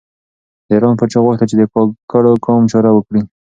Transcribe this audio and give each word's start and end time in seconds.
د 0.67 0.69
ایران 0.73 0.93
پاچا 0.99 1.19
غوښتل 1.25 1.47
چې 1.51 1.55
د 1.59 1.63
کاکړو 1.73 2.31
قام 2.45 2.63
چاره 2.71 2.89
وکړي. 2.93 3.21